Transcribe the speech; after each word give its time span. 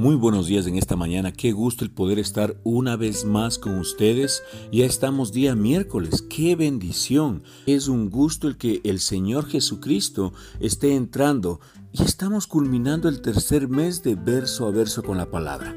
Muy 0.00 0.14
buenos 0.14 0.46
días 0.46 0.66
en 0.66 0.78
esta 0.78 0.96
mañana, 0.96 1.30
qué 1.30 1.52
gusto 1.52 1.84
el 1.84 1.90
poder 1.90 2.18
estar 2.18 2.56
una 2.64 2.96
vez 2.96 3.26
más 3.26 3.58
con 3.58 3.78
ustedes. 3.78 4.42
Ya 4.72 4.86
estamos 4.86 5.30
día 5.30 5.54
miércoles, 5.54 6.22
qué 6.22 6.56
bendición. 6.56 7.42
Es 7.66 7.86
un 7.86 8.08
gusto 8.08 8.48
el 8.48 8.56
que 8.56 8.80
el 8.84 8.98
Señor 8.98 9.44
Jesucristo 9.44 10.32
esté 10.58 10.94
entrando 10.94 11.60
y 11.92 12.02
estamos 12.02 12.46
culminando 12.46 13.10
el 13.10 13.20
tercer 13.20 13.68
mes 13.68 14.02
de 14.02 14.14
verso 14.14 14.66
a 14.66 14.70
verso 14.70 15.02
con 15.02 15.18
la 15.18 15.30
palabra. 15.30 15.76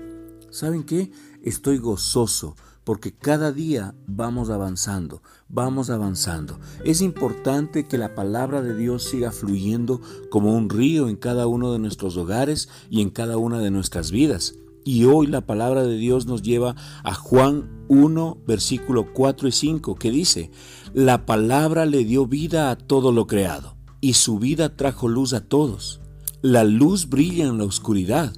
¿Saben 0.52 0.84
qué? 0.84 1.12
Estoy 1.44 1.80
gozoso 1.80 2.56
porque 2.84 3.14
cada 3.14 3.52
día 3.52 3.96
vamos 4.08 4.50
avanzando, 4.50 5.22
vamos 5.48 5.90
avanzando. 5.90 6.60
Es 6.84 7.02
importante 7.02 7.88
que 7.88 7.98
la 7.98 8.16
palabra 8.16 8.62
de 8.62 8.76
Dios 8.76 9.04
siga 9.04 9.32
fluyendo 9.32 10.02
como 10.30 10.56
un 10.56 10.70
río 10.70 11.08
en 11.08 11.16
cada 11.16 11.48
uno 11.48 11.72
de 11.72 11.80
nuestros 11.80 12.18
hogares 12.18 12.70
y 12.90 13.02
en 13.02 13.10
cada 13.10 13.38
una 13.38 13.60
de 13.60 13.72
nuestras 13.72 14.12
vidas. 14.12 14.56
Y 14.86 15.06
hoy 15.06 15.28
la 15.28 15.42
palabra 15.42 15.84
de 15.84 15.96
Dios 15.96 16.26
nos 16.26 16.42
lleva 16.42 16.76
a 17.04 17.14
Juan 17.14 17.86
1, 17.88 18.40
versículo 18.46 19.14
4 19.14 19.48
y 19.48 19.52
5, 19.52 19.96
que 19.96 20.12
dice, 20.12 20.52
La 20.94 21.26
palabra 21.26 21.86
le 21.86 22.04
dio 22.04 22.28
vida 22.28 22.70
a 22.70 22.76
todo 22.76 23.14
lo 23.14 23.26
creado, 23.26 23.78
y 24.02 24.14
su 24.14 24.40
vida 24.40 24.76
trajo 24.76 25.08
luz 25.08 25.34
a 25.34 25.48
todos. 25.48 26.02
La 26.42 26.66
luz 26.66 27.08
brilla 27.08 27.46
en 27.46 27.60
la 27.60 27.64
oscuridad, 27.64 28.34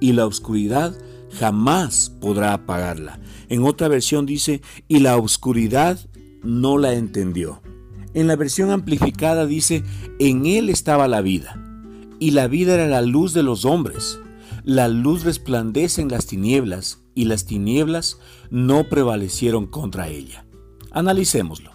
y 0.00 0.12
la 0.12 0.26
oscuridad 0.26 0.94
jamás 1.32 2.10
podrá 2.20 2.52
apagarla. 2.52 3.20
En 3.48 3.64
otra 3.64 3.88
versión 3.88 4.26
dice, 4.26 4.62
y 4.88 5.00
la 5.00 5.16
oscuridad 5.16 5.98
no 6.42 6.78
la 6.78 6.94
entendió. 6.94 7.62
En 8.14 8.26
la 8.26 8.36
versión 8.36 8.70
amplificada 8.70 9.46
dice, 9.46 9.84
en 10.18 10.46
él 10.46 10.70
estaba 10.70 11.08
la 11.08 11.20
vida, 11.20 11.62
y 12.18 12.32
la 12.32 12.48
vida 12.48 12.74
era 12.74 12.86
la 12.86 13.02
luz 13.02 13.32
de 13.32 13.42
los 13.42 13.64
hombres. 13.64 14.18
La 14.64 14.88
luz 14.88 15.24
resplandece 15.24 16.02
en 16.02 16.08
las 16.08 16.26
tinieblas, 16.26 17.00
y 17.14 17.24
las 17.24 17.46
tinieblas 17.46 18.18
no 18.50 18.88
prevalecieron 18.88 19.66
contra 19.66 20.08
ella. 20.08 20.46
Analicémoslo. 20.90 21.72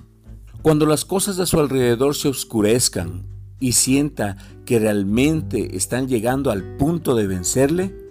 Cuando 0.61 0.85
las 0.85 1.03
cosas 1.03 1.38
de 1.38 1.45
su 1.45 1.59
alrededor 1.59 2.16
se 2.16 2.30
oscurezcan 2.30 3.28
y 3.59 3.73
sienta 3.73 4.38
que 4.66 4.80
realmente 4.80 5.75
están 5.75 6.08
llegando 6.08 6.52
al 6.52 6.78
punto 6.78 7.16
de 7.16 7.28
vencerle, 7.28 8.03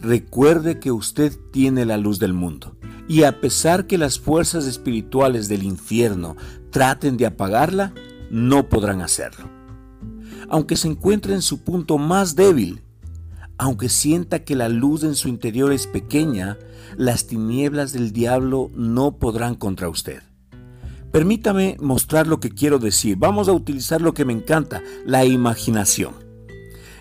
recuerde 0.00 0.78
que 0.78 0.92
usted 0.92 1.32
tiene 1.52 1.84
la 1.84 1.96
luz 1.96 2.18
del 2.18 2.32
mundo. 2.32 2.76
Y 3.08 3.22
a 3.22 3.40
pesar 3.40 3.86
que 3.86 3.98
las 3.98 4.18
fuerzas 4.18 4.66
espirituales 4.66 5.48
del 5.48 5.62
infierno 5.62 6.36
traten 6.70 7.16
de 7.16 7.26
apagarla, 7.26 7.94
no 8.30 8.68
podrán 8.68 9.00
hacerlo. 9.00 9.48
Aunque 10.48 10.76
se 10.76 10.88
encuentre 10.88 11.34
en 11.34 11.42
su 11.42 11.62
punto 11.62 11.98
más 11.98 12.36
débil, 12.36 12.82
aunque 13.58 13.88
sienta 13.88 14.44
que 14.44 14.56
la 14.56 14.68
luz 14.68 15.02
en 15.02 15.14
su 15.14 15.28
interior 15.28 15.72
es 15.72 15.86
pequeña, 15.86 16.58
las 16.96 17.26
tinieblas 17.26 17.92
del 17.92 18.12
diablo 18.12 18.70
no 18.74 19.18
podrán 19.18 19.54
contra 19.54 19.88
usted. 19.88 20.22
Permítame 21.12 21.76
mostrar 21.80 22.26
lo 22.26 22.40
que 22.40 22.50
quiero 22.50 22.78
decir. 22.78 23.16
Vamos 23.16 23.48
a 23.48 23.52
utilizar 23.52 24.02
lo 24.02 24.12
que 24.12 24.26
me 24.26 24.34
encanta, 24.34 24.82
la 25.06 25.24
imaginación. 25.24 26.25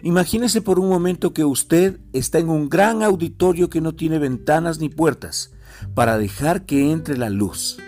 Imagínese 0.05 0.61
por 0.61 0.77
un 0.77 0.87
momento 0.87 1.33
que 1.33 1.43
usted 1.45 1.99
está 2.13 2.37
en 2.37 2.47
un 2.47 2.69
gran 2.69 3.01
auditorio 3.01 3.71
que 3.71 3.81
no 3.81 3.95
tiene 3.95 4.19
ventanas 4.19 4.77
ni 4.77 4.87
puertas 4.87 5.51
para 5.95 6.19
dejar 6.19 6.67
que 6.67 6.91
entre 6.91 7.17
la 7.17 7.31
luz. 7.31 7.79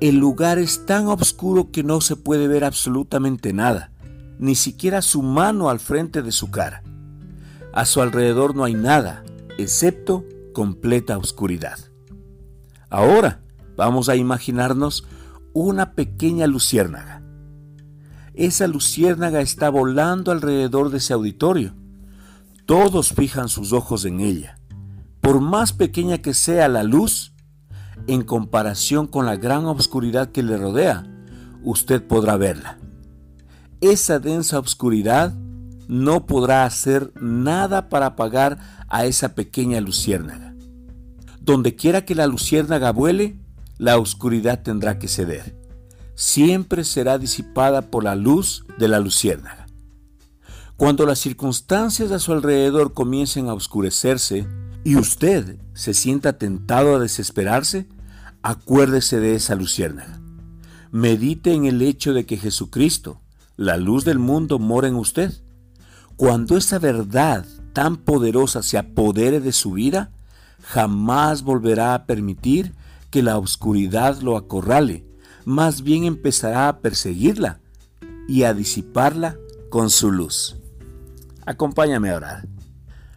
El 0.00 0.16
lugar 0.16 0.58
es 0.58 0.86
tan 0.86 1.08
oscuro 1.08 1.70
que 1.70 1.82
no 1.82 2.00
se 2.00 2.16
puede 2.16 2.48
ver 2.48 2.64
absolutamente 2.64 3.52
nada, 3.52 3.92
ni 4.38 4.54
siquiera 4.54 5.02
su 5.02 5.20
mano 5.20 5.68
al 5.68 5.78
frente 5.78 6.22
de 6.22 6.32
su 6.32 6.50
cara. 6.50 6.82
A 7.74 7.84
su 7.84 8.00
alrededor 8.00 8.56
no 8.56 8.64
hay 8.64 8.72
nada, 8.72 9.24
excepto 9.58 10.24
completa 10.54 11.18
oscuridad. 11.18 11.80
Ahora 12.88 13.42
vamos 13.76 14.08
a 14.08 14.16
imaginarnos 14.16 15.06
una 15.52 15.92
pequeña 15.92 16.46
luciérnaga 16.46 17.23
esa 18.34 18.66
luciérnaga 18.66 19.40
está 19.40 19.70
volando 19.70 20.32
alrededor 20.32 20.90
de 20.90 20.98
ese 20.98 21.12
auditorio. 21.12 21.74
Todos 22.66 23.12
fijan 23.12 23.48
sus 23.48 23.72
ojos 23.72 24.04
en 24.04 24.20
ella. 24.20 24.58
Por 25.20 25.40
más 25.40 25.72
pequeña 25.72 26.18
que 26.18 26.34
sea 26.34 26.68
la 26.68 26.82
luz, 26.82 27.32
en 28.06 28.22
comparación 28.22 29.06
con 29.06 29.24
la 29.24 29.36
gran 29.36 29.64
oscuridad 29.66 30.32
que 30.32 30.42
le 30.42 30.56
rodea, 30.56 31.06
usted 31.62 32.02
podrá 32.02 32.36
verla. 32.36 32.78
Esa 33.80 34.18
densa 34.18 34.58
oscuridad 34.58 35.34
no 35.88 36.26
podrá 36.26 36.64
hacer 36.64 37.12
nada 37.20 37.88
para 37.88 38.06
apagar 38.06 38.58
a 38.88 39.06
esa 39.06 39.34
pequeña 39.34 39.80
luciérnaga. 39.80 40.54
Donde 41.40 41.76
quiera 41.76 42.04
que 42.04 42.14
la 42.14 42.26
luciérnaga 42.26 42.90
vuele, 42.90 43.38
la 43.78 43.98
oscuridad 43.98 44.62
tendrá 44.62 44.98
que 44.98 45.08
ceder 45.08 45.63
siempre 46.14 46.84
será 46.84 47.18
disipada 47.18 47.82
por 47.90 48.04
la 48.04 48.14
luz 48.14 48.64
de 48.78 48.88
la 48.88 49.00
luciérnaga. 49.00 49.66
Cuando 50.76 51.06
las 51.06 51.20
circunstancias 51.20 52.10
a 52.10 52.18
su 52.18 52.32
alrededor 52.32 52.94
comiencen 52.94 53.48
a 53.48 53.54
oscurecerse 53.54 54.46
y 54.82 54.96
usted 54.96 55.58
se 55.72 55.94
sienta 55.94 56.38
tentado 56.38 56.96
a 56.96 56.98
desesperarse, 56.98 57.86
acuérdese 58.42 59.20
de 59.20 59.34
esa 59.36 59.54
luciérnaga. 59.54 60.20
Medite 60.90 61.54
en 61.54 61.64
el 61.64 61.80
hecho 61.80 62.12
de 62.12 62.26
que 62.26 62.36
Jesucristo, 62.36 63.20
la 63.56 63.76
luz 63.76 64.04
del 64.04 64.18
mundo, 64.18 64.58
mora 64.58 64.88
en 64.88 64.96
usted. 64.96 65.32
Cuando 66.16 66.56
esa 66.56 66.78
verdad 66.78 67.46
tan 67.72 67.96
poderosa 67.96 68.62
se 68.62 68.78
apodere 68.78 69.40
de 69.40 69.52
su 69.52 69.72
vida, 69.72 70.12
jamás 70.62 71.42
volverá 71.42 71.94
a 71.94 72.06
permitir 72.06 72.74
que 73.10 73.22
la 73.22 73.38
oscuridad 73.38 74.20
lo 74.20 74.36
acorrale 74.36 75.04
más 75.44 75.82
bien 75.82 76.04
empezará 76.04 76.68
a 76.68 76.78
perseguirla 76.80 77.60
y 78.28 78.44
a 78.44 78.54
disiparla 78.54 79.36
con 79.70 79.90
su 79.90 80.10
luz. 80.10 80.56
Acompáñame 81.46 82.10
a 82.10 82.16
orar. 82.16 82.48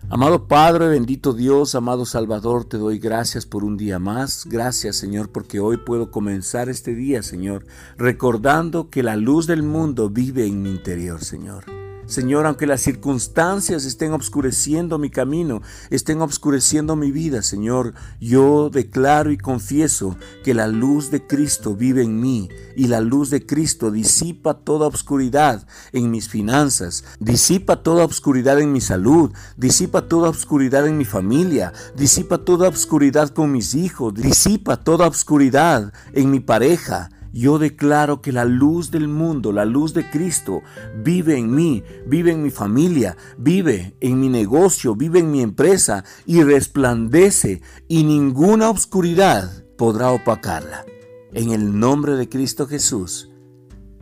Amado 0.10 0.48
Padre, 0.48 0.88
bendito 0.88 1.34
Dios, 1.34 1.76
amado 1.76 2.06
Salvador, 2.06 2.64
te 2.64 2.78
doy 2.78 2.98
gracias 2.98 3.46
por 3.46 3.66
un 3.66 3.76
día 3.76 4.00
más. 4.00 4.46
Gracias, 4.46 4.96
Señor, 4.96 5.32
porque 5.32 5.60
hoy 5.60 5.78
puedo 5.78 6.12
comenzar 6.12 6.70
este 6.70 6.96
día, 6.96 7.24
Señor, 7.24 7.66
recordando 7.98 8.90
que 8.90 9.04
la 9.04 9.18
luz 9.18 9.48
del 9.48 9.64
mundo 9.64 10.10
vive 10.10 10.46
en 10.46 10.62
mi 10.62 10.70
interior, 10.70 11.22
Señor. 11.24 11.87
Señor, 12.08 12.46
aunque 12.46 12.66
las 12.68 12.80
circunstancias 12.80 13.84
estén 13.84 14.14
obscureciendo 14.14 14.98
mi 14.98 15.10
camino, 15.10 15.62
estén 15.90 16.22
obscureciendo 16.22 16.96
mi 16.96 17.12
vida, 17.12 17.42
Señor, 17.42 17.94
yo 18.22 18.70
declaro 18.70 19.30
y 19.30 19.38
confieso 19.38 20.16
que 20.46 20.54
la 20.54 20.68
luz 20.68 21.12
de 21.12 21.28
Cristo 21.28 21.76
vive 21.76 22.04
en 22.04 22.22
mí 22.22 22.48
y 22.78 22.88
la 22.88 23.02
luz 23.02 23.30
de 23.30 23.46
Cristo 23.46 23.92
disipa 23.92 24.54
toda 24.54 24.88
obscuridad 24.88 25.68
en 25.92 26.10
mis 26.10 26.30
finanzas, 26.30 27.04
disipa 27.20 27.84
toda 27.84 28.06
obscuridad 28.06 28.58
en 28.62 28.72
mi 28.72 28.80
salud, 28.80 29.34
disipa 29.58 30.08
toda 30.08 30.30
obscuridad 30.30 30.88
en 30.88 30.98
mi 30.98 31.06
familia, 31.06 31.74
disipa 31.98 32.38
toda 32.38 32.70
obscuridad 32.70 33.30
con 33.30 33.52
mis 33.52 33.76
hijos, 33.76 34.14
disipa 34.14 34.78
toda 34.78 35.08
obscuridad 35.08 35.92
en 36.14 36.32
mi 36.32 36.40
pareja, 36.40 37.10
yo 37.34 37.60
declaro 37.60 38.22
que 38.22 38.32
la 38.32 38.46
luz 38.46 38.92
del 38.92 39.08
mundo, 39.08 39.52
la 39.52 39.66
luz 39.66 39.94
de 39.94 40.10
Cristo, 40.10 40.62
vive 41.04 41.38
en 41.38 41.54
mí, 41.54 41.84
vive 42.06 42.32
en 42.32 42.44
mi 42.44 42.50
familia, 42.50 43.18
vive 43.38 43.96
en 44.00 44.20
mi 44.20 44.30
negocio, 44.30 44.96
vive 44.96 45.20
en 45.20 45.32
mi 45.32 45.42
empresa 45.42 46.04
y 46.26 46.44
resplandece 46.44 47.62
y 47.88 48.04
ninguna 48.04 48.70
oscuridad 48.70 49.64
podrá 49.78 50.12
opacarla. 50.12 50.86
En 51.34 51.52
el 51.52 51.78
nombre 51.78 52.14
de 52.14 52.30
Cristo 52.30 52.68
Jesús, 52.68 53.30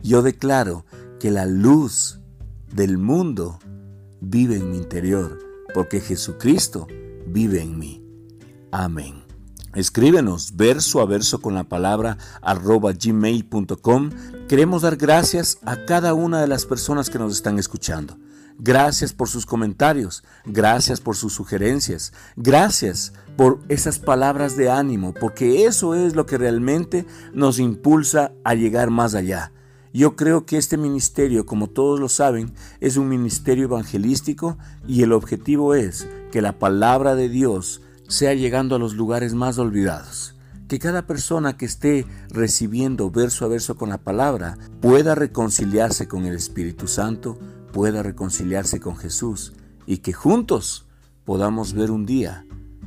yo 0.02 0.22
declaro 0.22 0.86
que 1.18 1.30
la 1.30 1.46
luz 1.46 2.20
del 2.72 2.98
mundo 2.98 3.58
vive 4.20 4.56
en 4.56 4.70
mi 4.70 4.76
interior, 4.78 5.38
porque 5.74 6.00
Jesucristo 6.00 6.86
vive 7.26 7.60
en 7.60 7.78
mí. 7.78 8.02
Amén. 8.70 9.25
Escríbenos 9.76 10.56
verso 10.56 11.02
a 11.02 11.04
verso 11.04 11.42
con 11.42 11.54
la 11.54 11.64
palabra 11.64 12.16
arroba 12.40 12.92
gmail.com. 12.94 14.10
Queremos 14.48 14.80
dar 14.80 14.96
gracias 14.96 15.58
a 15.66 15.84
cada 15.84 16.14
una 16.14 16.40
de 16.40 16.46
las 16.46 16.64
personas 16.64 17.10
que 17.10 17.18
nos 17.18 17.34
están 17.34 17.58
escuchando. 17.58 18.16
Gracias 18.58 19.12
por 19.12 19.28
sus 19.28 19.44
comentarios, 19.44 20.24
gracias 20.46 21.02
por 21.02 21.14
sus 21.14 21.34
sugerencias, 21.34 22.14
gracias 22.36 23.12
por 23.36 23.60
esas 23.68 23.98
palabras 23.98 24.56
de 24.56 24.70
ánimo, 24.70 25.12
porque 25.12 25.66
eso 25.66 25.94
es 25.94 26.16
lo 26.16 26.24
que 26.24 26.38
realmente 26.38 27.04
nos 27.34 27.58
impulsa 27.58 28.32
a 28.44 28.54
llegar 28.54 28.88
más 28.88 29.14
allá. 29.14 29.52
Yo 29.92 30.16
creo 30.16 30.46
que 30.46 30.56
este 30.56 30.78
ministerio, 30.78 31.44
como 31.44 31.68
todos 31.68 32.00
lo 32.00 32.08
saben, 32.08 32.54
es 32.80 32.96
un 32.96 33.10
ministerio 33.10 33.64
evangelístico 33.64 34.56
y 34.88 35.02
el 35.02 35.12
objetivo 35.12 35.74
es 35.74 36.08
que 36.32 36.40
la 36.40 36.58
palabra 36.58 37.14
de 37.14 37.28
Dios 37.28 37.82
sea 38.08 38.34
llegando 38.34 38.76
a 38.76 38.78
los 38.78 38.94
lugares 38.94 39.34
más 39.34 39.58
olvidados. 39.58 40.36
Que 40.68 40.78
cada 40.78 41.06
persona 41.06 41.56
que 41.56 41.66
esté 41.66 42.06
recibiendo 42.28 43.10
verso 43.10 43.44
a 43.44 43.48
verso 43.48 43.76
con 43.76 43.88
la 43.88 43.98
palabra 43.98 44.58
pueda 44.80 45.14
reconciliarse 45.14 46.08
con 46.08 46.26
el 46.26 46.34
Espíritu 46.34 46.88
Santo, 46.88 47.38
pueda 47.72 48.02
reconciliarse 48.02 48.80
con 48.80 48.96
Jesús 48.96 49.52
y 49.86 49.98
que 49.98 50.12
juntos 50.12 50.86
podamos 51.24 51.72
ver 51.72 51.90
un 51.90 52.04
día 52.06 52.46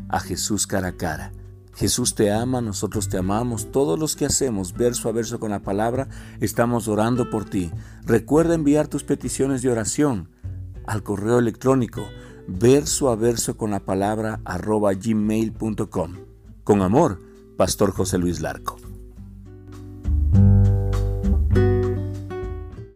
a 0.10 0.19
Jesús 0.19 0.68
cara 0.68 0.89
a 0.89 0.98
cara. 0.98 1.31
Jesús 1.74 2.13
te 2.13 2.30
ama, 2.30 2.60
nosotros 2.60 3.07
te 3.07 3.18
amamos, 3.18 3.72
todos 3.72 3.98
los 3.98 4.18
que 4.18 4.25
hacemos 4.25 4.74
verso 4.74 5.07
a 5.07 5.13
verso 5.13 5.39
con 5.39 5.51
la 5.51 5.62
palabra, 5.62 6.10
estamos 6.42 6.89
orando 6.89 7.30
por 7.30 7.45
ti. 7.45 7.72
Recuerda 8.04 8.56
enviar 8.56 8.89
tus 8.89 9.06
peticiones 9.06 9.62
de 9.62 9.69
oración 9.69 10.27
al 10.86 11.04
correo 11.04 11.39
electrónico 11.39 12.06
verso 12.50 13.10
a 13.10 13.16
verso 13.16 13.56
con 13.56 13.72
la 13.72 13.80
palabra 13.80 14.42
arroba 14.44 14.94
gmail.com. 14.94 16.16
Con 16.63 16.81
amor, 16.81 17.19
Pastor 17.57 17.92
José 17.92 18.18
Luis 18.18 18.42
Larco. 18.42 18.79